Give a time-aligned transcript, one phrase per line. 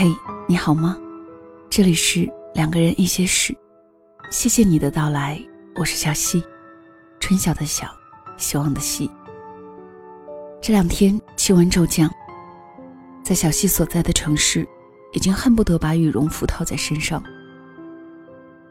[0.00, 0.14] 嘿，
[0.46, 0.96] 你好吗？
[1.68, 3.52] 这里是两个人一些事，
[4.30, 5.44] 谢谢你的到来，
[5.74, 6.40] 我是小溪，
[7.18, 7.88] 春晓的晓，
[8.36, 9.10] 希望的希。
[10.62, 12.08] 这两天气温骤降，
[13.24, 14.64] 在小溪所在的城市，
[15.14, 17.20] 已经恨不得把羽绒服套在身上。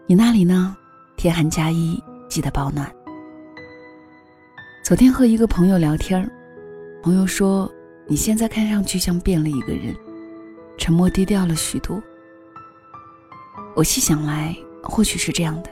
[0.06, 0.78] 你那里呢？
[1.18, 2.90] 天寒加衣，记得保暖。
[4.82, 6.26] 昨天和一个朋友聊天
[7.04, 7.70] 朋友说
[8.08, 9.94] 你现在看上去像变了一个人。
[10.78, 12.02] 沉默低调了许多。
[13.76, 15.70] 我细想来，或许是这样的，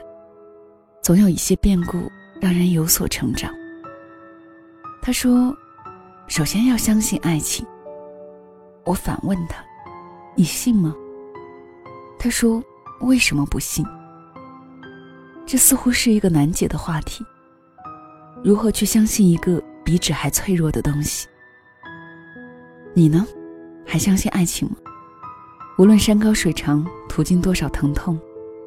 [1.02, 2.10] 总有一些变故
[2.40, 3.52] 让人有所成长。
[5.00, 5.56] 他说
[6.28, 7.66] ：“首先要相信爱情。”
[8.84, 9.64] 我反问他
[10.36, 10.94] ：“你信吗？”
[12.18, 12.62] 他说
[13.02, 13.84] ：“为什么不信？”
[15.46, 17.24] 这似乎是一个难解的话题。
[18.44, 21.26] 如何去相信一个比纸还脆弱的东西？
[22.94, 23.26] 你呢？
[23.84, 24.76] 还相信爱情吗？
[25.78, 28.18] 无论山高水长，途经多少疼痛，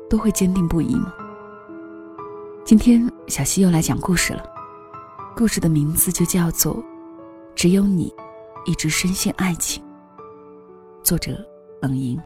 [0.07, 1.11] 都会坚定不移吗？
[2.63, 4.43] 今天小溪又来讲故事了，
[5.35, 6.75] 故事的名字就叫做
[7.55, 8.13] 《只有你
[8.67, 9.83] 一直深陷爱情》，
[11.03, 11.35] 作者
[11.81, 12.19] 冷莹。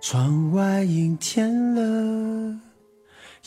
[0.00, 2.58] 窗外阴天了，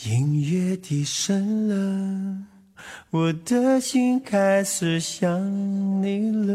[0.04, 2.46] 音乐低声了，
[3.10, 6.54] 我的心开始想你了。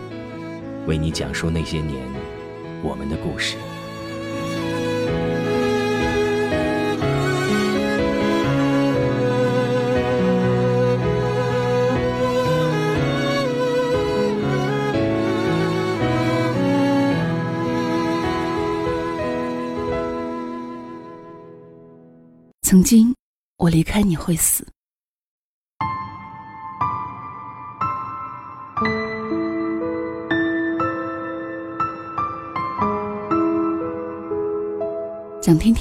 [0.87, 2.07] 为你讲述那些年
[2.83, 3.57] 我们的故事。
[22.63, 23.13] 曾经，
[23.57, 24.65] 我离开你会死。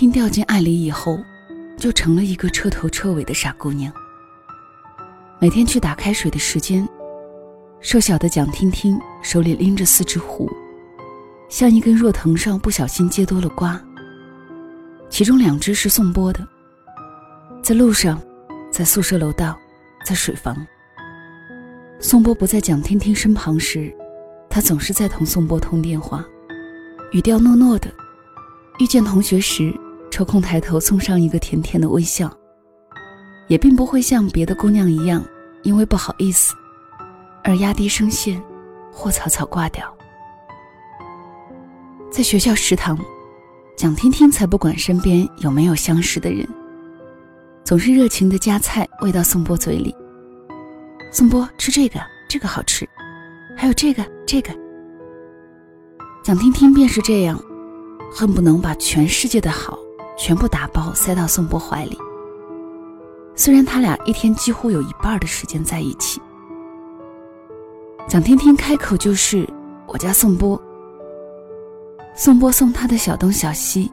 [0.00, 1.22] 天掉进爱里以后，
[1.76, 3.92] 就成了一个彻头彻尾的傻姑娘。
[5.38, 6.88] 每天去打开水的时间，
[7.82, 10.50] 瘦小的蒋婷婷手里拎着四只壶，
[11.50, 13.78] 像一根若藤上不小心接多了瓜。
[15.10, 16.48] 其中两只是宋波的。
[17.62, 18.18] 在路上，
[18.72, 19.54] 在宿舍楼道，
[20.02, 20.56] 在水房。
[21.98, 23.94] 宋波不在蒋婷婷身旁时，
[24.48, 26.24] 他总是在同宋波通电话，
[27.12, 27.92] 语调糯糯的。
[28.78, 29.78] 遇见同学时，
[30.10, 32.30] 抽空抬头送上一个甜甜的微笑，
[33.48, 35.24] 也并不会像别的姑娘一样，
[35.62, 36.52] 因为不好意思
[37.44, 38.42] 而压低声线
[38.92, 39.92] 或草草挂掉。
[42.10, 42.98] 在学校食堂，
[43.76, 46.46] 蒋天天才不管身边有没有相识的人，
[47.64, 49.94] 总是热情的夹菜喂到宋波嘴里。
[51.12, 52.86] 宋波吃这个，这个好吃，
[53.56, 54.52] 还有这个，这个。
[56.22, 57.40] 蒋婷婷便是这样。
[58.12, 59.78] 恨不能把全世界的好
[60.20, 61.96] 全部打包塞到宋波怀里。
[63.34, 66.20] 虽然他俩一天几乎有一半的时间在一起，
[68.06, 69.48] 蒋天天开口就是
[69.88, 70.60] “我家宋波”。
[72.14, 73.90] 宋波送他的小东小西，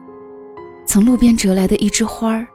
[0.86, 2.46] 从路边折来的一枝花儿，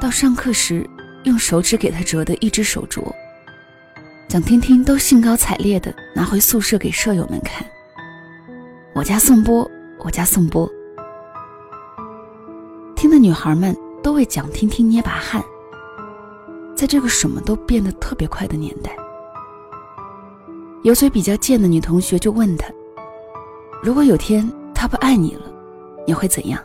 [0.00, 0.88] 到上课时
[1.24, 3.02] 用手指给他折的一只手镯，
[4.28, 7.66] 蒋天天都兴高采烈地拿回宿舍给舍友们看。
[8.94, 9.68] 我家宋波，
[9.98, 10.70] 我家宋波。
[12.98, 13.72] 听的女孩们
[14.02, 15.40] 都为蒋婷婷捏把汗。
[16.74, 18.90] 在这个什么都变得特别快的年代，
[20.82, 22.66] 有嘴比较贱的女同学就问他
[23.84, 25.42] ：“如果有天他不爱你了，
[26.08, 26.60] 你会怎样？”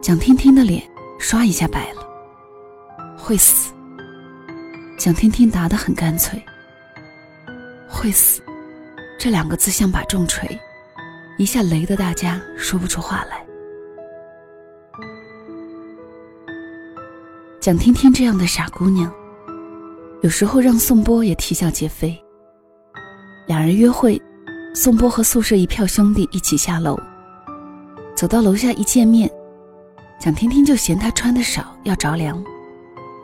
[0.00, 2.08] 蒋婷婷的脸刷一下白了，
[3.16, 3.72] 会死。
[4.96, 6.40] 蒋婷婷答得很干脆
[7.90, 8.40] ：“会死。”
[9.18, 10.56] 这两个字像把重锤，
[11.36, 13.44] 一下雷得大家说不出话来。
[17.68, 19.12] 蒋天天这样的傻姑娘，
[20.22, 22.18] 有时候让宋波也啼笑皆非。
[23.46, 24.18] 两人约会，
[24.74, 26.98] 宋波和宿舍一票兄弟一起下楼，
[28.16, 29.30] 走到楼下一见面，
[30.18, 32.42] 蒋天天就嫌他穿的少要着凉，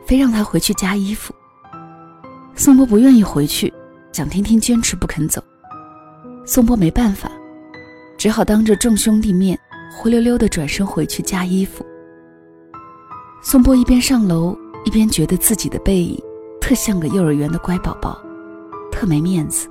[0.06, 1.32] 非让他回去加衣服。
[2.54, 3.72] 宋波不愿意回去，
[4.12, 5.42] 蒋天天坚持不肯走，
[6.44, 7.32] 宋波没办法，
[8.18, 9.58] 只好当着众兄弟面
[9.96, 11.82] 灰溜溜的转身回去加衣服。
[13.46, 14.56] 宋波一边上楼，
[14.86, 16.18] 一边觉得自己的背影
[16.62, 18.18] 特像个幼儿园的乖宝宝，
[18.90, 19.68] 特没面子。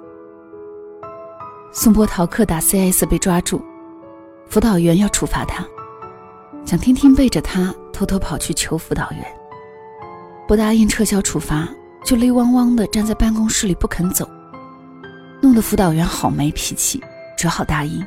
[1.71, 3.59] 宋波逃课打 CS 被抓住，
[4.47, 5.65] 辅导员要处罚他，
[6.63, 9.25] 蒋天天背着他偷偷跑去求辅导员，
[10.47, 11.67] 不答应撤销处罚，
[12.05, 14.29] 就泪汪汪的站在办公室里不肯走，
[15.41, 17.03] 弄得辅导员好没脾气，
[17.35, 18.05] 只好答应。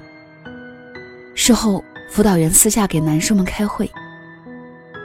[1.35, 3.91] 事后，辅导员私下给男生们开会。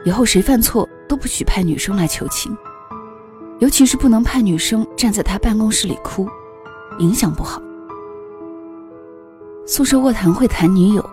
[0.03, 2.55] 以后谁犯错都不许派女生来求情，
[3.59, 6.27] 尤其是不能派女生站在他办公室里哭，
[6.99, 7.61] 影响不好。
[9.67, 11.09] 宿舍卧谈会谈女友，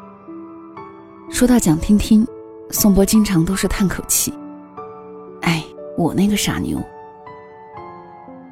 [1.31, 2.27] 说到蒋听听，
[2.71, 4.33] 宋波经常都是叹口气
[5.43, 5.63] ：“哎，
[5.97, 6.83] 我那个傻妞。”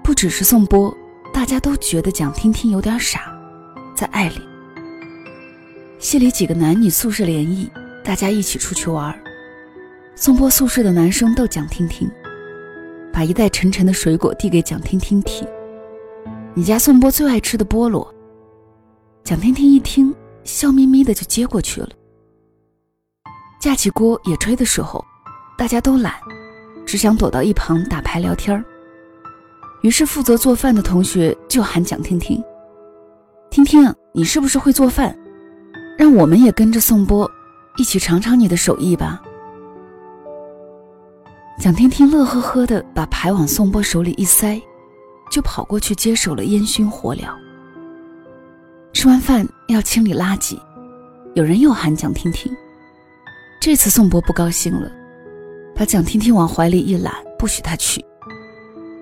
[0.04, 0.94] 不只是宋波，
[1.32, 3.32] 大家都觉得蒋听听有点傻，
[3.94, 4.40] 在爱里。
[5.98, 7.68] 系里几个男女宿舍联谊，
[8.04, 9.18] 大家一起出去玩。
[10.18, 12.10] 宋波宿舍的男生逗蒋婷婷，
[13.12, 15.46] 把一袋沉沉的水果递给蒋婷婷提
[16.56, 18.12] ：“你家宋波最爱吃的菠萝。”
[19.22, 21.90] 蒋婷婷一听，笑眯眯的就接过去了。
[23.60, 25.04] 架起锅野炊的时候，
[25.58, 26.14] 大家都懒，
[26.86, 28.64] 只想躲到一旁打牌聊天儿
[29.82, 32.42] 于是负责做饭的同学就喊蒋婷婷
[33.50, 35.14] ：“婷婷，你是不是会做饭？
[35.98, 37.30] 让我们也跟着宋波，
[37.76, 39.22] 一起尝尝你的手艺吧。”
[41.58, 44.60] 蒋婷婷乐呵呵的把牌往宋波手里一塞，
[45.30, 47.22] 就跑过去接手了烟熏火燎。
[48.92, 50.58] 吃完饭要清理垃圾，
[51.34, 52.54] 有人又喊蒋婷婷。
[53.58, 54.90] 这次宋波不高兴了，
[55.74, 58.04] 把蒋婷婷往怀里一揽，不许他去。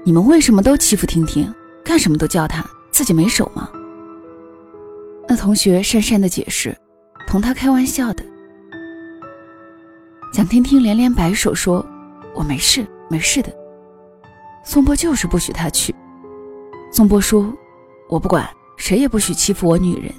[0.05, 1.53] 你们为什么都欺负婷婷？
[1.85, 3.69] 干什么都叫她，自己没手吗？
[5.29, 6.75] 那同学讪讪的解释，
[7.27, 8.25] 同他开玩笑的。
[10.33, 11.85] 蒋婷婷连连摆手说。
[12.35, 13.53] 我没事，没事的。
[14.65, 15.95] 宋波就是不许他去。
[16.91, 17.53] 宋波说
[18.09, 20.13] ：“我不管，谁也不许欺负我女人。”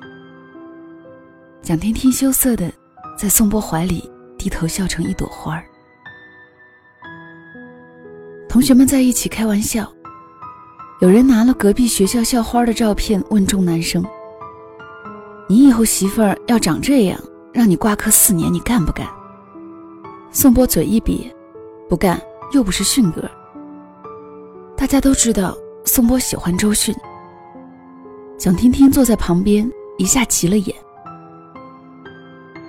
[1.61, 2.71] 蒋天天羞涩的
[3.17, 5.65] 在宋波怀里低头笑成一朵花儿。
[8.47, 9.91] 同学们在一起开玩笑，
[11.01, 14.05] 有人拿了隔壁学校校花的照片问众男生
[15.49, 17.19] ：“你以后媳妇儿要长这样，
[17.51, 19.07] 让你挂科四年，你干不干？”
[20.31, 21.34] 宋波嘴一瘪。
[21.87, 22.21] 不干
[22.51, 23.29] 又不是迅哥。
[24.75, 26.93] 大家都知道宋波喜欢周迅。
[28.37, 30.75] 蒋婷婷坐在旁边，一下急了眼。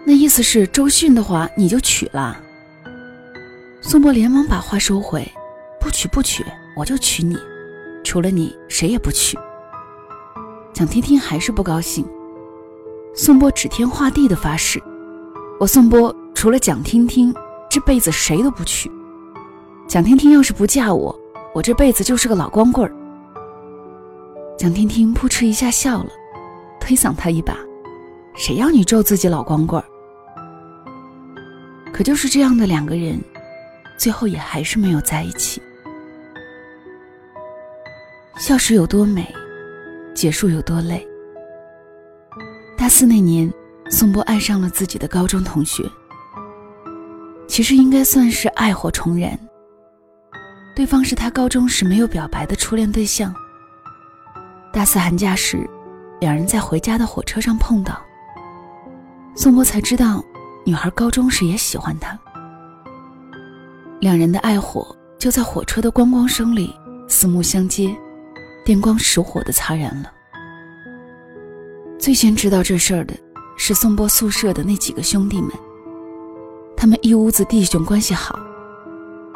[0.04, 2.36] 那意思是周迅的话你就娶了？
[3.82, 5.26] 宋波连忙把话收回，
[5.80, 6.44] 不娶不娶，
[6.76, 7.36] 我就娶你，
[8.04, 9.36] 除了你谁也不娶。
[10.72, 12.06] 蒋婷婷还是不高兴。
[13.14, 14.80] 宋波指天画地的发誓：
[15.58, 17.34] 我宋波除了蒋婷婷，
[17.68, 18.90] 这辈子谁都不娶。
[19.88, 21.16] 蒋听听要是不嫁我，
[21.54, 22.92] 我这辈子就是个老光棍儿。
[24.58, 26.10] 蒋听听扑哧一下笑了，
[26.80, 27.56] 推搡他一把
[28.36, 29.86] ：“谁要你咒自己老光棍儿？”
[31.94, 33.22] 可就是这样的两个人，
[33.96, 35.62] 最后也还是没有在一起。
[38.36, 39.32] 笑时有多美，
[40.14, 41.06] 结束有多累。
[42.76, 43.50] 大四那年，
[43.88, 45.84] 宋波爱上了自己的高中同学，
[47.46, 49.38] 其实应该算是爱火重燃。
[50.76, 53.34] 对方是他高中时没有表白的初恋对象。
[54.70, 55.66] 大四寒假时，
[56.20, 57.98] 两人在回家的火车上碰到。
[59.34, 60.22] 宋波才知道，
[60.66, 62.16] 女孩高中时也喜欢他。
[64.00, 66.74] 两人的爱火就在火车的咣咣声里
[67.08, 67.96] 四目相接，
[68.62, 70.12] 电光石火的擦燃了。
[71.98, 73.14] 最先知道这事儿的
[73.56, 75.50] 是宋波宿舍的那几个兄弟们，
[76.76, 78.38] 他们一屋子弟兄关系好。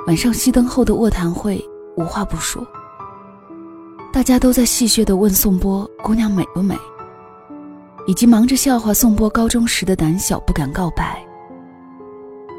[0.07, 1.63] 晚上熄灯后的卧谈会，
[1.97, 2.67] 无话不说。
[4.13, 6.77] 大家都在戏谑地问宋波：“姑娘美不美？”
[8.09, 11.23] 以及忙着笑话宋波高中时的胆小，不敢告白。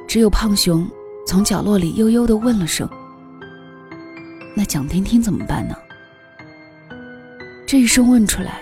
[0.08, 0.88] 只有胖熊
[1.26, 2.88] 从角落里悠悠地问了声
[4.56, 5.76] ：“那蒋天天怎么办呢？”
[7.68, 8.62] 这一声问出来，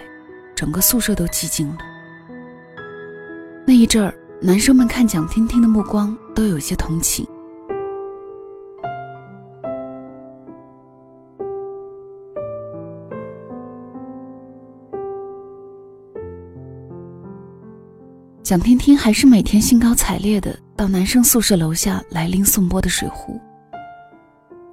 [0.55, 1.77] 整个宿舍都寂静了。
[3.67, 7.27] 那一阵儿，男生们看蒋婷婷的目光都有些同情。
[18.49, 23.39] 蒋天天还是每天兴高采烈的到男生宿舍楼下来拎宋波的水壶。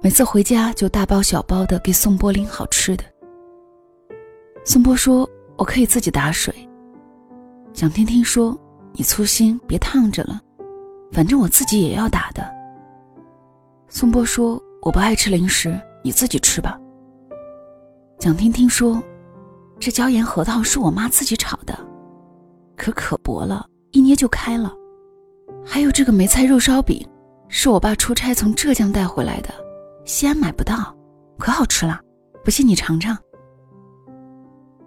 [0.01, 3.03] 每次回家就大包小包的给宋波拎好吃的。
[4.65, 5.29] 宋波说
[5.59, 6.51] ：“我可以自己打水。”
[7.71, 8.59] 蒋天天说
[8.97, 10.41] ：“你粗心，别烫着了，
[11.11, 12.43] 反正我自己也要打的。”
[13.89, 16.79] 宋波说：“我不爱吃零食，你自己吃吧。”
[18.17, 18.99] 蒋天天说
[19.79, 21.77] ：“这椒盐核桃是我妈自己炒的。”
[22.77, 24.71] 可可薄了，一捏就开了。
[25.65, 27.05] 还有这个梅菜肉烧饼，
[27.49, 29.49] 是我爸出差从浙江带回来的，
[30.05, 30.95] 西安买不到，
[31.37, 31.99] 可好吃了。
[32.45, 33.17] 不信你尝尝。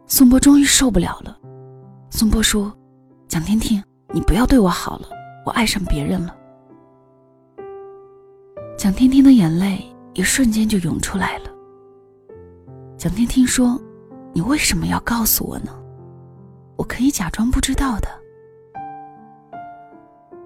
[0.06, 1.36] 宋波终于受不了了，
[2.08, 2.72] 宋波说
[3.28, 5.08] ：“蒋天天，你不要对我好了，
[5.44, 6.34] 我爱上别人了。”
[8.78, 11.50] 蒋天天的眼泪一瞬间就涌出来了。
[12.96, 13.78] 蒋天天说
[14.32, 15.76] ：“你为什么要告诉我呢？”
[16.80, 18.08] 我可以假装不知道的。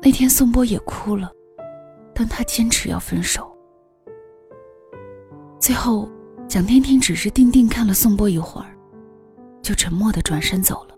[0.02, 1.30] 那天宋波也哭了，
[2.12, 3.56] 但他坚持要分手。
[5.60, 6.10] 最后，
[6.48, 8.66] 蒋天天只是定定看了宋波一会儿，
[9.62, 10.96] 就沉默的转身走了。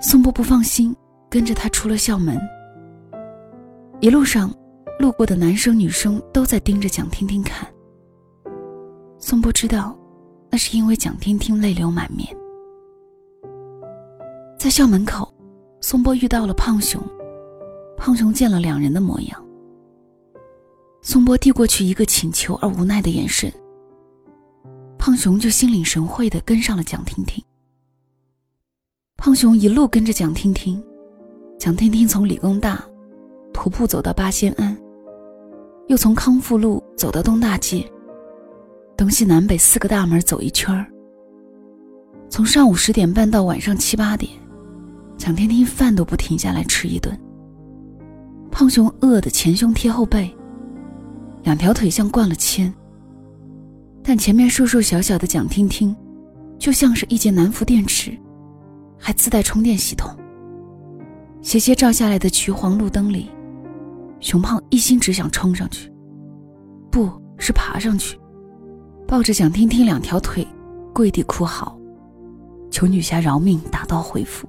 [0.00, 0.96] 宋波不放心，
[1.28, 2.40] 跟着他出了校门。
[4.00, 4.50] 一路上，
[4.98, 7.68] 路过的男生女生都在盯着蒋天天看。
[9.18, 9.94] 宋波知道，
[10.50, 12.26] 那是因为蒋天天泪流满面。
[14.62, 15.28] 在校门口，
[15.80, 17.02] 宋波遇到了胖熊。
[17.96, 19.44] 胖熊见了两人的模样，
[21.02, 23.52] 宋波递过去一个请求而无奈的眼神。
[24.96, 27.42] 胖熊就心领神会的跟上了蒋婷婷。
[29.16, 30.80] 胖熊一路跟着蒋婷婷，
[31.58, 32.80] 蒋婷婷从理工大
[33.52, 34.80] 徒步走到八仙庵，
[35.88, 37.84] 又从康复路走到东大街，
[38.96, 40.86] 东西南北四个大门走一圈儿。
[42.30, 44.30] 从上午十点半到晚上七八点。
[45.22, 47.16] 蒋天天饭都不停下来吃一顿。
[48.50, 50.28] 胖熊饿得前胸贴后背，
[51.44, 52.74] 两条腿像灌了铅。
[54.02, 55.94] 但前面瘦瘦小小的蒋天天，
[56.58, 58.18] 就像是一节南孚电池，
[58.98, 60.10] 还自带充电系统。
[61.40, 63.30] 斜斜照下来的橘黄路灯里，
[64.18, 65.88] 熊胖一心只想冲上去，
[66.90, 68.18] 不是爬上去，
[69.06, 70.44] 抱着蒋天天两条腿，
[70.92, 71.78] 跪地哭嚎，
[72.72, 74.48] 求女侠饶命，打道回府。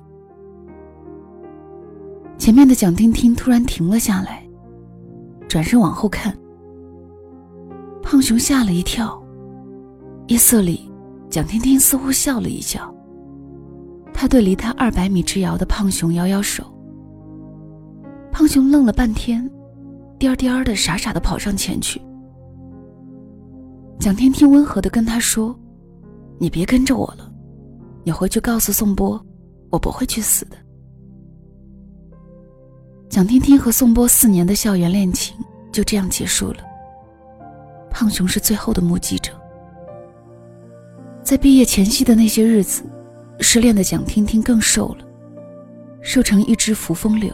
[2.44, 4.46] 前面的蒋婷婷突然停了下来，
[5.48, 6.38] 转身往后看。
[8.02, 9.18] 胖熊吓了一跳，
[10.28, 10.92] 夜色里，
[11.30, 12.94] 蒋婷婷似乎笑了一笑。
[14.14, 16.66] 他对离他二百米之遥的胖熊摇摇手。
[18.30, 19.50] 胖熊愣了半天，
[20.20, 22.02] 颠颠的傻傻的跑上前去。
[24.02, 25.58] 蒋婷婷温和的跟他说
[26.38, 27.32] ：“你别跟着我了，
[28.04, 29.18] 你回去告诉宋波，
[29.70, 30.58] 我不会去死的。”
[33.14, 35.38] 蒋天天和宋波四年的校园恋情
[35.72, 36.58] 就这样结束了。
[37.92, 39.32] 胖熊是最后的目击者。
[41.22, 42.82] 在毕业前夕的那些日子，
[43.40, 45.06] 失恋的蒋天天更瘦了，
[46.02, 47.32] 瘦成一只扶风柳。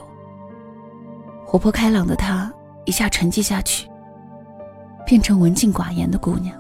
[1.46, 3.88] 活泼开朗的她一下沉寂下去，
[5.06, 6.54] 变成文静寡言的姑娘。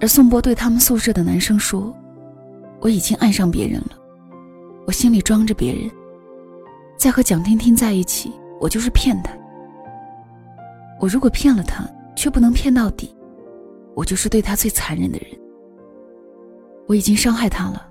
[0.00, 1.92] 而宋波对他们宿舍的男生说
[2.78, 3.98] ：“我已经爱上别人了，
[4.86, 5.90] 我心里装着别人。”
[6.98, 9.32] 在和蒋婷婷在一起，我就是骗他。
[10.98, 13.16] 我如果骗了他，却不能骗到底，
[13.94, 15.28] 我就是对他最残忍的人。
[16.88, 17.88] 我已经伤害他了，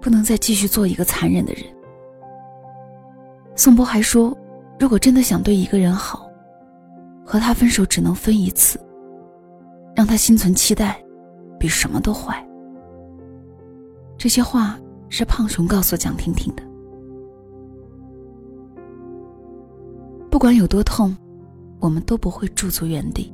[0.00, 1.62] 不能再继续做一个残忍的人。
[3.54, 4.36] 宋波还说，
[4.80, 6.28] 如果真的想对一个人好，
[7.24, 8.80] 和他分手只能分一次，
[9.94, 11.00] 让他心存期待，
[11.56, 12.44] 比什么都坏。
[14.18, 14.76] 这些话
[15.08, 16.73] 是胖熊告诉蒋婷婷的。
[20.44, 21.16] 不管有多痛，
[21.80, 23.32] 我们都不会驻足原地。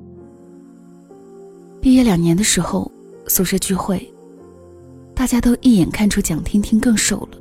[1.81, 2.89] 毕业两年的时候，
[3.27, 4.09] 宿舍聚会，
[5.13, 7.39] 大家都一眼看出蒋婷婷更瘦了，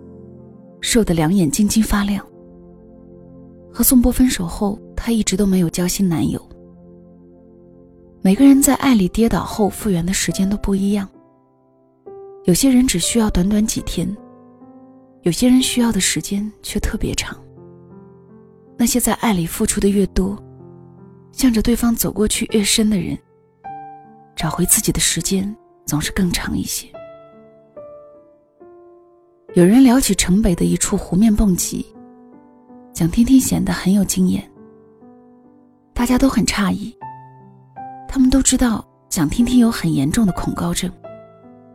[0.81, 2.25] 瘦得两眼晶晶发亮。
[3.71, 6.41] 和宋波分手后，她一直都没有交新男友。
[8.23, 11.07] 每个人在爱里跌倒后复原的时间都不一样，
[12.45, 14.17] 有些人只需要短短几天，
[15.21, 17.38] 有些人需要的时间却特别长。
[18.79, 20.41] 那些在爱里付出的越多，
[21.33, 23.17] 向着对方走过去越深的人，
[24.38, 25.53] 找回自己的时间
[25.86, 26.88] 总是更长一些。
[29.53, 31.86] 有人聊起城北的一处湖面蹦极，
[32.93, 34.50] 蒋天天显得很有经验。
[35.93, 36.95] 大家都很诧异，
[38.07, 40.89] 他们都知道蒋天天有很严重的恐高症。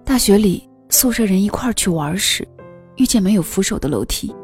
[0.07, 2.49] 大学里宿舍人一块儿去玩时，
[2.97, 4.35] 遇见没有扶手的楼梯，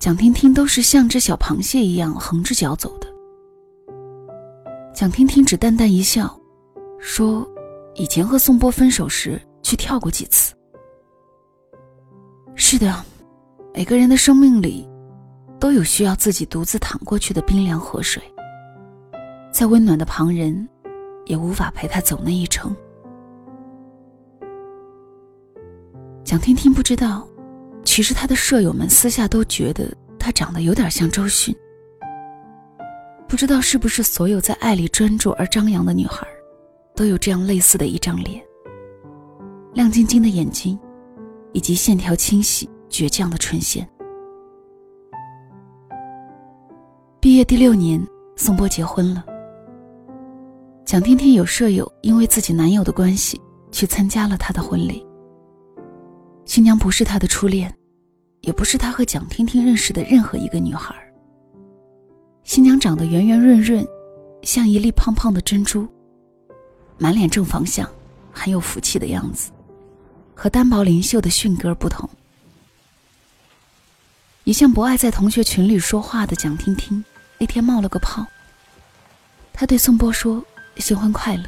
[0.00, 3.06] 蒋婷婷都是像只小螃蟹一样横着脚走的。
[4.94, 6.34] 蒋婷婷只淡淡一笑，
[6.98, 7.46] 说
[7.94, 10.54] ：“以前和宋波分手时去跳过几次。”
[12.56, 13.04] 是的，
[13.74, 14.88] 每个人的生命里，
[15.58, 18.22] 都有需要自己独自淌过去的冰凉河水。
[19.52, 20.66] 再温暖的旁人，
[21.26, 22.74] 也无法陪他走那一程。
[26.24, 27.28] 蒋婷婷不知道，
[27.84, 31.54] 其实他的舍友们私下都觉得他长得有点像周迅。
[33.28, 36.26] 不知道是不是所有在爱里专注而张扬的女孩，
[36.96, 38.42] 都有这样类似的一张脸，
[39.74, 40.78] 亮晶晶的眼睛，
[41.52, 43.88] 以及线条清晰、倔强的唇线。
[47.20, 49.24] 毕业第六年，宋波结婚了。
[50.84, 55.06] 蒋天天有舍友因为自己男友的关系去参加了他的婚礼。
[56.44, 57.72] 新娘不是他的初恋，
[58.40, 60.94] 也不是他和蒋婷婷认识的任何一个女孩。
[62.42, 63.86] 新娘长得圆圆润润，
[64.42, 65.86] 像一粒胖胖的珍珠，
[66.98, 67.88] 满脸正方向，
[68.32, 69.52] 很有福气的样子，
[70.34, 72.08] 和单薄灵秀的迅哥不同。
[74.42, 77.04] 一向不爱在同学群里说话的蒋婷婷，
[77.38, 78.26] 那天冒了个泡。
[79.52, 80.44] 他对宋波说
[80.78, 81.44] ：“新婚快乐。”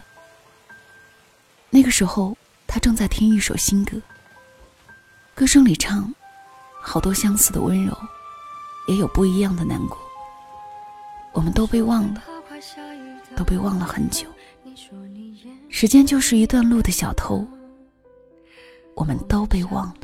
[1.71, 4.01] 那个时候，他正在听一首新歌。
[5.35, 6.15] 歌声里唱，
[6.81, 7.97] 好多相似的温柔，
[8.87, 9.99] 也有不一样的难过。
[11.33, 12.23] 我们都被忘了，
[13.35, 14.27] 都被忘了很久。
[15.71, 17.47] 时间就是一段路的小偷，
[18.95, 19.95] 我们都被忘了，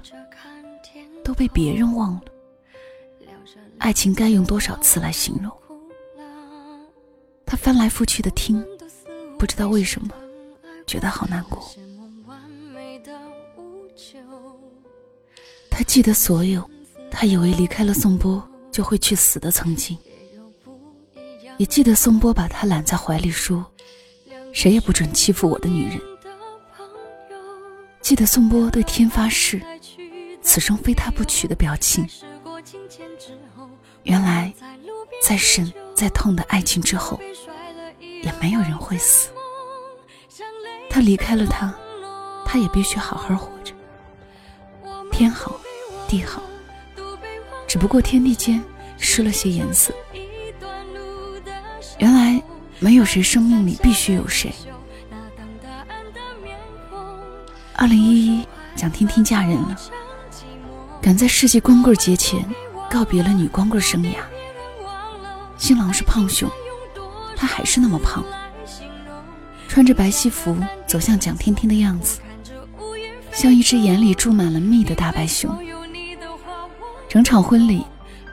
[1.23, 2.23] 都被别人忘了。
[3.79, 5.53] 爱情该用多少次来形容？
[7.45, 8.65] 他翻来覆去的听，
[9.39, 10.09] 不知道为什么，
[10.87, 11.71] 觉得好难过。
[15.89, 16.63] 记得所有，
[17.11, 19.97] 他以为离开了宋波就会去死的曾经，
[21.57, 23.65] 也记得宋波把他揽在怀里说
[24.53, 25.99] ：“谁也不准欺负我的女人。”
[28.03, 29.63] 记得宋波对天发誓，
[30.43, 32.07] 此生非他不娶的表情。
[34.03, 34.53] 原来，
[35.23, 37.19] 再深再痛的爱情之后，
[38.23, 39.31] 也没有人会死。
[40.91, 41.75] 他离开了他，
[42.45, 43.73] 他也必须好好活着。
[45.11, 45.59] 天好。
[46.09, 46.43] 地好，
[47.69, 48.65] 只不过天地间
[48.97, 49.93] 失了些颜色。
[51.99, 52.43] 原来
[52.79, 54.51] 没有谁生命里必须有谁。
[57.75, 59.77] 二零一一，蒋婷婷嫁人了，
[61.03, 62.45] 赶在世纪光棍节前
[62.91, 64.15] 告别了女光棍生涯。
[65.59, 66.51] 新郎是胖熊，
[67.37, 68.25] 他还是那么胖，
[69.69, 72.21] 穿着白西服走向蒋婷婷的样子，
[73.33, 75.55] 像一只眼里注满了蜜的大白熊。
[77.09, 77.87] 整场婚礼，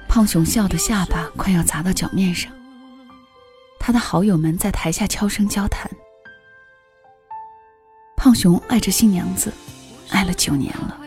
[0.06, 2.52] 胖熊笑的下巴快要砸到脚面上。
[3.80, 5.90] 他的好友们在台下悄声交谈。
[8.18, 9.54] 胖熊爱着新娘子，
[10.10, 11.00] 爱了九年了。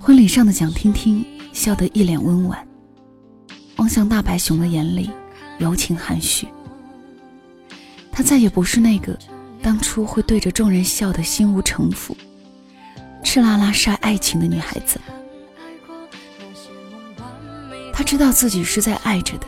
[0.00, 2.66] 婚礼上的蒋婷婷笑得一脸温婉，
[3.76, 5.10] 望向大白熊的眼里
[5.58, 6.48] 柔情含蓄。
[8.10, 9.18] 她再也不是那个
[9.62, 12.16] 当初会对着众人笑得心无城府。
[13.32, 15.00] 赤拉拉晒爱情的女孩子，
[17.92, 19.46] 她知道自己是在爱着的，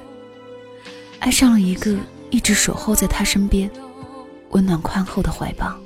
[1.19, 1.97] 爱上了一个
[2.31, 3.69] 一直守候在她身边、
[4.51, 5.77] 温暖宽厚的怀抱。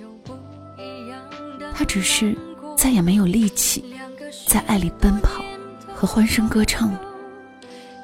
[1.74, 2.36] 她只是
[2.76, 3.96] 再也没有力气
[4.46, 5.42] 在爱里奔跑
[5.94, 7.00] 和欢声歌唱了，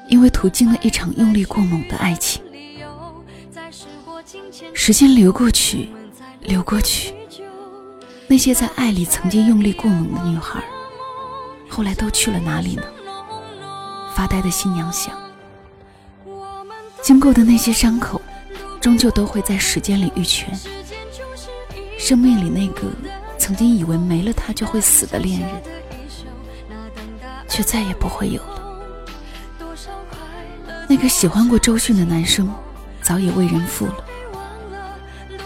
[0.09, 2.41] 因为途经了一场用力过猛的爱情。
[4.73, 5.87] 时间流过去，
[6.41, 7.13] 流过去。
[8.33, 10.63] 那些在爱里曾经用力过猛的女孩，
[11.69, 12.81] 后来都去了哪里呢？
[14.15, 15.15] 发呆的新娘想，
[16.99, 18.19] 经过的那些伤口，
[18.81, 20.51] 终究都会在时间里愈全。
[21.99, 22.87] 生命里那个
[23.37, 25.49] 曾经以为没了他就会死的恋人，
[27.47, 29.77] 却再也不会有了。
[30.89, 32.51] 那个喜欢过周迅的男生，
[32.99, 34.03] 早已为人妇了。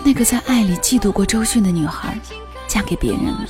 [0.05, 2.17] 那个在爱里嫉妒过周迅的女孩。
[2.77, 3.47] 嫁给别人了，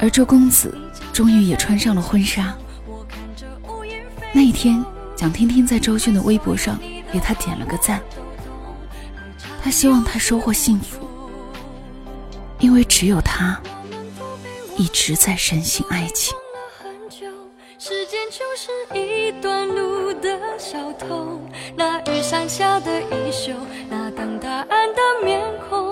[0.00, 0.76] 而周公子
[1.12, 2.52] 终于也穿上了婚纱。
[4.32, 6.76] 那一天，蒋天天在周迅的微博上
[7.12, 8.02] 给他点了个赞。
[9.62, 11.08] 他希望他收获幸福，
[12.58, 13.56] 因为只有他
[14.76, 16.36] 一直在深信爱情。
[17.78, 21.40] 时间就是一段路的小偷，
[21.76, 23.52] 那雨伞下的衣袖，
[23.88, 25.40] 那等答案的面
[25.70, 25.83] 孔。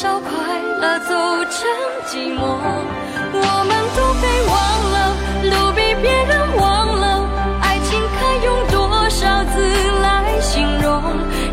[0.00, 0.30] 少快
[0.80, 1.08] 乐组
[1.50, 1.66] 成
[2.06, 2.38] 寂寞，
[3.32, 4.56] 我们都被忘
[4.92, 4.96] 了，
[5.50, 7.28] 都被别人忘了，
[7.60, 9.58] 爱情该用多少字
[10.00, 11.02] 来形容？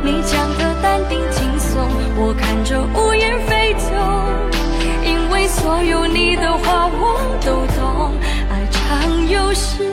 [0.04, 3.90] 你讲的淡定轻松，我看着无言飞走，
[5.04, 8.14] 因为所有你的话我都懂。
[8.52, 9.84] 爱常有始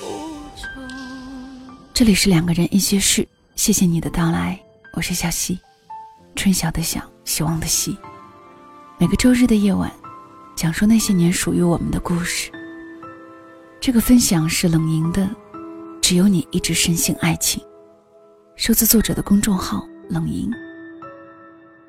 [0.00, 0.64] 无终。
[1.92, 4.58] 这里是两个人一些事，谢谢你的到来，
[4.94, 5.58] 我是小溪。
[6.34, 7.96] 春晓的晓，希望的希。
[8.98, 9.90] 每个周日的夜晚，
[10.54, 12.50] 讲述那些年属于我们的故事。
[13.80, 15.28] 这个分享是冷莹的，
[16.00, 17.62] 只有你一直深信爱情，
[18.56, 20.50] 收自作者的公众号冷莹。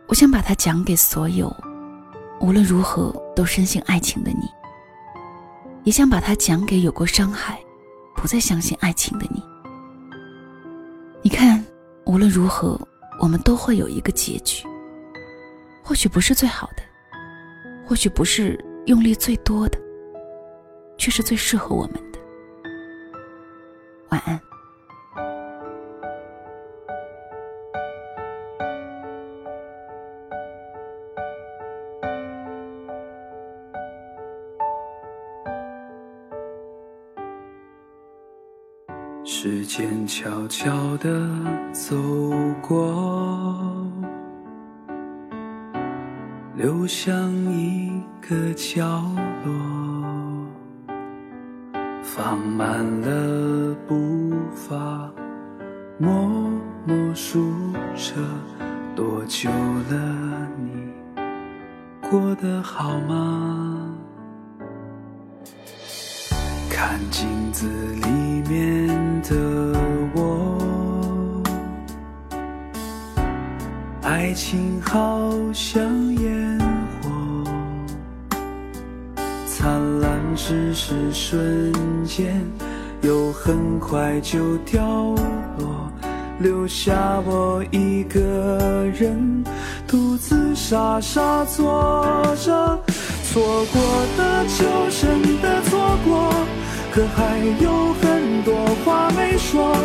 [0.08, 1.54] 我想把它讲给所有
[2.40, 4.48] 无论如何都深信爱情的你，
[5.84, 7.60] 也想把它讲给有过伤害、
[8.16, 9.42] 不再相信爱情的你。
[11.22, 11.64] 你看，
[12.06, 12.80] 无论如何，
[13.20, 14.66] 我们都会有一个结局。
[15.84, 16.84] 或许不是最好的，
[17.86, 19.78] 或许不是用力最多的，
[20.98, 22.20] 却是最适合我们的。
[24.10, 24.40] 晚安。
[52.04, 55.12] 放慢了步伐，
[55.98, 56.28] 默
[56.86, 57.54] 默数
[57.96, 58.16] 着
[58.96, 59.50] 多久
[59.90, 60.90] 了，你
[62.10, 63.96] 过得好吗？
[66.70, 68.90] 看镜子里面
[69.22, 69.36] 的
[70.14, 71.42] 我，
[74.02, 76.11] 爱情好像
[80.44, 81.72] 只是瞬
[82.04, 82.44] 间，
[83.02, 84.84] 又很快就掉
[85.60, 85.92] 落，
[86.40, 89.44] 留下我一个人
[89.88, 92.80] 独自傻傻坐着，
[93.24, 93.82] 错过
[94.18, 96.34] 的就真的错过。
[96.92, 99.76] 可还有很多话没说，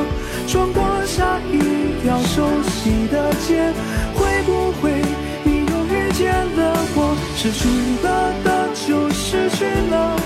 [0.48, 3.72] 穿过下一条熟悉的街，
[4.14, 5.02] 会不会
[5.44, 7.14] 你又遇见了我？
[7.36, 7.68] 失去
[8.02, 10.16] 了的就失去了，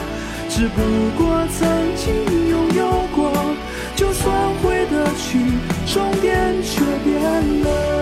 [0.60, 0.82] 只不
[1.16, 2.14] 过曾经
[2.50, 3.32] 拥有过，
[3.96, 5.38] 就算回得去，
[5.86, 7.99] 终点却变了。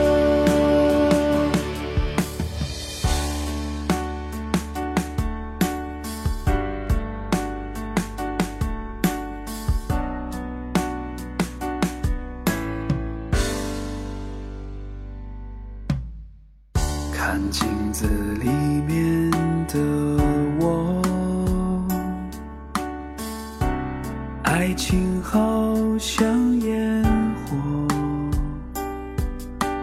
[26.10, 26.26] 像
[26.62, 27.04] 烟
[27.44, 27.54] 火，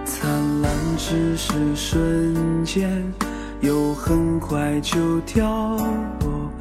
[0.04, 0.28] 灿
[0.60, 2.90] 烂只是瞬间，
[3.62, 6.52] 又很快就掉落，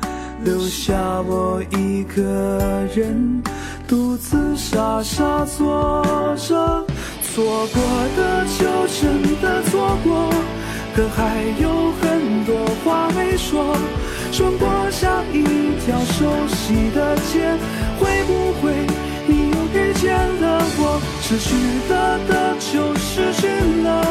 [0.44, 3.42] 留下我一个人
[3.88, 6.04] 独自傻傻坐
[6.36, 6.84] 着，
[7.22, 7.82] 错过
[8.18, 10.30] 的就真的错过。
[10.94, 13.74] 可还有很多话没说，
[14.30, 15.42] 穿过下一
[15.80, 17.56] 条熟悉的街，
[17.98, 18.93] 会不会？
[21.26, 21.54] 失去
[21.88, 23.48] 了的就失去
[23.82, 24.04] 了，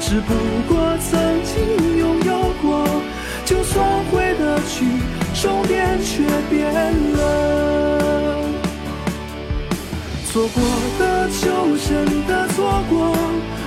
[0.00, 0.32] 只不
[0.66, 2.88] 过曾经拥有过，
[3.44, 4.86] 就算回得去，
[5.42, 6.72] 终点却变
[7.12, 8.40] 了。
[10.32, 10.62] 错过
[10.98, 13.14] 的就真的错过，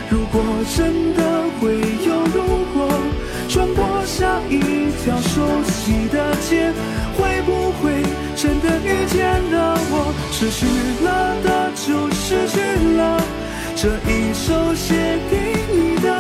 [0.09, 0.41] 如果
[0.75, 1.21] 真的
[1.61, 2.41] 会有如
[2.73, 2.89] 果，
[3.47, 6.73] 穿过下一条熟悉的街，
[7.15, 8.01] 会不会
[8.35, 10.11] 真的遇见了我？
[10.31, 10.65] 失去
[11.05, 12.59] 了的就失去
[12.97, 13.17] 了
[13.73, 16.16] 这一首写给你的